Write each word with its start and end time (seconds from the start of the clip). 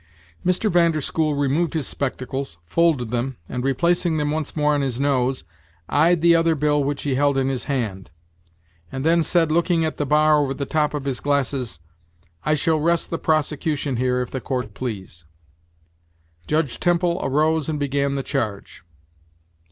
Mr. 0.43 0.71
Van 0.71 0.89
der 0.93 0.99
School 0.99 1.35
removed 1.35 1.75
his 1.75 1.85
spectacles, 1.85 2.57
folded 2.65 3.11
them 3.11 3.37
and, 3.47 3.63
replacing 3.63 4.17
them 4.17 4.31
once 4.31 4.55
more 4.55 4.73
on 4.73 4.81
his 4.81 4.99
nose, 4.99 5.43
eyed 5.89 6.21
the 6.23 6.33
other 6.35 6.55
bill 6.55 6.83
which 6.83 7.03
he 7.03 7.13
held 7.13 7.37
in 7.37 7.49
his 7.49 7.65
hand, 7.65 8.09
and 8.91 9.05
then 9.05 9.21
said, 9.21 9.51
looking 9.51 9.85
at 9.85 9.97
the 9.97 10.05
bar 10.07 10.37
over 10.37 10.55
the 10.55 10.65
top 10.65 10.95
of 10.95 11.05
his 11.05 11.19
glasses; 11.19 11.77
"I 12.43 12.55
shall 12.55 12.79
rest 12.79 13.11
the 13.11 13.19
prosecution 13.19 13.97
here, 13.97 14.23
if 14.23 14.31
the 14.31 14.41
court 14.41 14.73
please." 14.73 15.25
Judge 16.47 16.79
Temple 16.79 17.19
arose 17.21 17.69
and 17.69 17.79
began 17.79 18.15
the 18.15 18.23
charge. 18.23 18.81